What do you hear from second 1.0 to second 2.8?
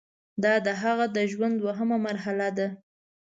د ژوند دوهمه مرحله ده.